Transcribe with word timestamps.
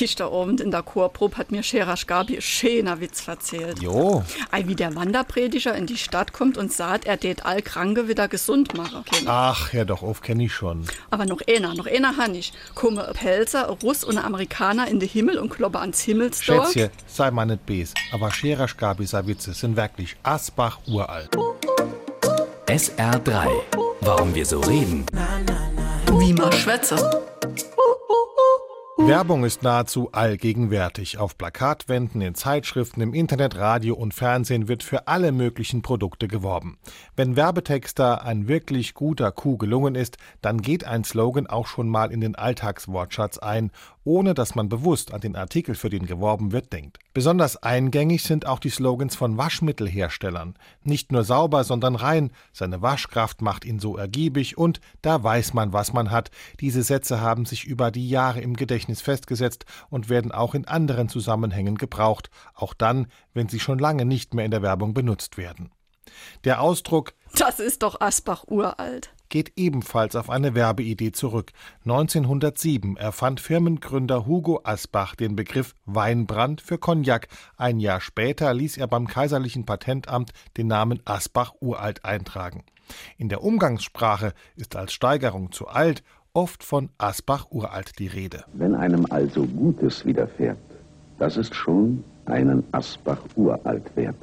Gestern 0.00 0.32
Abend 0.32 0.62
in 0.62 0.70
der 0.70 0.82
Chorprobe 0.82 1.36
hat 1.36 1.52
mir 1.52 1.62
Scherasch 1.62 2.06
Gabi 2.06 2.32
einen 2.32 2.40
schöner 2.40 3.00
Witz 3.02 3.28
erzählt. 3.28 3.82
Jo, 3.82 4.24
Ei, 4.50 4.66
wie 4.66 4.74
der 4.74 4.96
Wanderprediger 4.96 5.74
in 5.74 5.84
die 5.84 5.98
Stadt 5.98 6.32
kommt 6.32 6.56
und 6.56 6.72
sagt, 6.72 7.04
er 7.04 7.20
tät 7.20 7.44
all 7.44 7.60
Kranke 7.60 8.08
wieder 8.08 8.26
gesund 8.26 8.74
machen. 8.74 9.04
können. 9.04 9.26
ach, 9.28 9.74
ja 9.74 9.84
doch, 9.84 10.02
auf 10.02 10.22
kenne 10.22 10.44
ich 10.44 10.54
schon. 10.54 10.86
Aber 11.10 11.26
noch 11.26 11.42
einer, 11.46 11.74
noch 11.74 11.86
einer 11.86 12.16
han 12.16 12.34
ich. 12.34 12.54
Komme 12.74 13.06
ein 13.08 13.12
Pelzer, 13.12 13.68
ein 13.68 13.76
Russ 13.82 14.02
und 14.02 14.16
ein 14.16 14.24
Amerikaner 14.24 14.88
in 14.88 15.00
den 15.00 15.08
Himmel 15.10 15.36
und 15.38 15.50
kloppe 15.50 15.80
ans 15.80 16.00
Himmelstor. 16.00 16.64
Schätzchen, 16.64 16.88
sei 17.06 17.30
mal 17.30 17.44
nicht 17.44 17.66
bes, 17.66 17.92
aber 18.10 18.30
Scherer 18.30 18.68
Gabisa 18.74 19.26
Witze 19.26 19.52
sind 19.52 19.76
wirklich 19.76 20.16
Asbach 20.22 20.78
uralt. 20.86 21.28
SR3. 22.68 23.48
Warum 24.00 24.34
wir 24.34 24.46
so 24.46 24.60
reden. 24.60 25.04
Wie 26.18 26.32
man 26.32 26.50
schwätze. 26.52 26.96
Werbung 29.06 29.44
ist 29.44 29.62
nahezu 29.62 30.12
allgegenwärtig. 30.12 31.18
Auf 31.18 31.36
Plakatwänden, 31.36 32.20
in 32.20 32.34
Zeitschriften, 32.34 33.00
im 33.00 33.12
Internet, 33.12 33.56
Radio 33.56 33.96
und 33.96 34.14
Fernsehen 34.14 34.68
wird 34.68 34.84
für 34.84 35.08
alle 35.08 35.32
möglichen 35.32 35.82
Produkte 35.82 36.28
geworben. 36.28 36.78
Wenn 37.16 37.34
Werbetexter 37.34 38.24
ein 38.24 38.46
wirklich 38.46 38.94
guter 38.94 39.32
Coup 39.32 39.58
gelungen 39.58 39.96
ist, 39.96 40.18
dann 40.42 40.62
geht 40.62 40.84
ein 40.84 41.02
Slogan 41.02 41.48
auch 41.48 41.66
schon 41.66 41.88
mal 41.88 42.12
in 42.12 42.20
den 42.20 42.36
Alltagswortschatz 42.36 43.38
ein, 43.38 43.72
ohne 44.04 44.34
dass 44.34 44.54
man 44.54 44.68
bewusst 44.68 45.12
an 45.12 45.20
den 45.20 45.36
Artikel, 45.36 45.74
für 45.74 45.90
den 45.90 46.06
geworben 46.06 46.52
wird, 46.52 46.72
denkt. 46.72 46.98
Besonders 47.12 47.62
eingängig 47.62 48.22
sind 48.22 48.46
auch 48.46 48.58
die 48.58 48.70
Slogans 48.70 49.16
von 49.16 49.36
Waschmittelherstellern. 49.36 50.54
Nicht 50.84 51.12
nur 51.12 51.24
sauber, 51.24 51.64
sondern 51.64 51.96
rein, 51.96 52.30
seine 52.52 52.82
Waschkraft 52.82 53.42
macht 53.42 53.64
ihn 53.64 53.78
so 53.78 53.96
ergiebig 53.96 54.56
und 54.56 54.80
da 55.02 55.22
weiß 55.22 55.54
man, 55.54 55.72
was 55.72 55.92
man 55.92 56.10
hat. 56.10 56.30
Diese 56.60 56.82
Sätze 56.82 57.20
haben 57.20 57.46
sich 57.46 57.64
über 57.64 57.90
die 57.90 58.08
Jahre 58.08 58.40
im 58.40 58.54
Gedächtnis 58.54 58.89
festgesetzt 58.98 59.64
und 59.90 60.08
werden 60.08 60.32
auch 60.32 60.54
in 60.54 60.66
anderen 60.66 61.08
Zusammenhängen 61.08 61.76
gebraucht, 61.76 62.30
auch 62.54 62.74
dann, 62.74 63.06
wenn 63.34 63.48
sie 63.48 63.60
schon 63.60 63.78
lange 63.78 64.04
nicht 64.04 64.34
mehr 64.34 64.44
in 64.44 64.50
der 64.50 64.62
Werbung 64.62 64.94
benutzt 64.94 65.36
werden. 65.38 65.70
Der 66.44 66.60
Ausdruck 66.60 67.14
Das 67.36 67.60
ist 67.60 67.82
doch 67.82 68.00
Asbach 68.00 68.44
uralt. 68.48 69.12
geht 69.28 69.52
ebenfalls 69.56 70.16
auf 70.16 70.28
eine 70.28 70.56
Werbeidee 70.56 71.12
zurück. 71.12 71.52
1907 71.84 72.96
erfand 72.96 73.40
Firmengründer 73.40 74.26
Hugo 74.26 74.60
Asbach 74.64 75.14
den 75.14 75.36
Begriff 75.36 75.74
Weinbrand 75.84 76.60
für 76.60 76.78
Cognac. 76.78 77.28
Ein 77.56 77.78
Jahr 77.78 78.00
später 78.00 78.52
ließ 78.52 78.76
er 78.76 78.88
beim 78.88 79.06
Kaiserlichen 79.06 79.66
Patentamt 79.66 80.32
den 80.56 80.66
Namen 80.66 81.00
Asbach 81.04 81.54
uralt 81.60 82.04
eintragen. 82.04 82.64
In 83.18 83.28
der 83.28 83.44
Umgangssprache 83.44 84.32
ist 84.56 84.74
als 84.74 84.92
Steigerung 84.92 85.52
zu 85.52 85.68
alt 85.68 86.02
oft 86.34 86.62
von 86.62 86.90
Asbach 86.98 87.46
uralt 87.50 87.98
die 87.98 88.06
Rede. 88.06 88.44
Wenn 88.52 88.74
einem 88.74 89.06
also 89.10 89.44
Gutes 89.44 90.04
widerfährt, 90.04 90.58
das 91.18 91.36
ist 91.36 91.54
schon 91.54 92.04
einen 92.26 92.64
Asbach 92.72 93.22
uralt 93.36 93.94
wert. 93.96 94.16